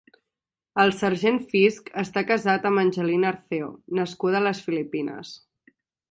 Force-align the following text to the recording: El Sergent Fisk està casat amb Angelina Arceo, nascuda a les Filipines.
El 0.83 0.91
Sergent 0.99 1.35
Fisk 1.49 1.91
està 2.03 2.23
casat 2.31 2.65
amb 2.69 2.81
Angelina 2.83 3.29
Arceo, 3.33 3.67
nascuda 3.99 4.39
a 4.41 4.45
les 4.47 4.63
Filipines. 4.69 5.35